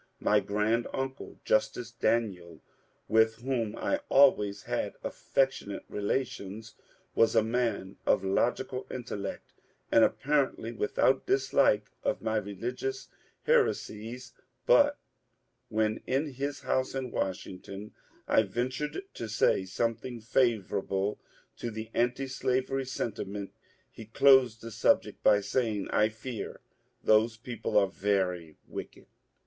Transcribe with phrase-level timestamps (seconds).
[0.19, 2.63] My grand uncle Justice Daniel,
[3.07, 6.73] with whom I always had affectionate relations,
[7.13, 9.53] was a man of logical intellect,
[9.91, 13.09] and apparently without dislike of my religious
[13.43, 14.33] heresies;
[14.65, 14.97] but
[15.69, 17.93] when in his house in Washington
[18.27, 21.19] I ventured to say something favourable
[21.57, 23.51] to the antislavery senti ment
[23.91, 26.61] he closed the subject by saying, ^^ I fear
[27.03, 29.05] those people are very wicked."